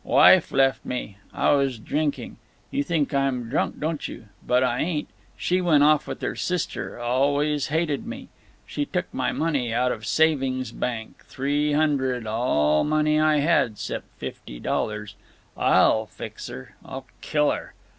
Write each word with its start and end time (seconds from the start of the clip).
"Wife 0.03 0.51
left 0.51 0.83
me. 0.83 1.17
I 1.31 1.51
was 1.51 1.77
drinking. 1.77 2.37
You 2.71 2.81
think 2.81 3.13
I'm 3.13 3.47
drunk, 3.51 3.79
don't 3.79 4.07
you? 4.07 4.29
But 4.43 4.63
I 4.63 4.79
ain't. 4.79 5.07
She 5.37 5.61
went 5.61 5.83
off 5.83 6.07
with 6.07 6.23
her 6.23 6.35
sister—always 6.35 7.67
hated 7.67 8.07
me. 8.07 8.29
She 8.65 8.83
took 8.83 9.13
my 9.13 9.31
money 9.31 9.71
out 9.71 9.91
of 9.91 10.07
savings 10.07 10.71
bank—three 10.71 11.73
hundred; 11.73 12.25
all 12.25 12.83
money 12.83 13.19
I 13.19 13.41
had 13.41 13.77
'cept 13.77 14.07
fifty 14.17 14.59
dollars. 14.59 15.13
I'll 15.55 16.07
fix 16.07 16.47
her. 16.47 16.73
I'll 16.83 17.05
kill 17.21 17.51
her. 17.51 17.75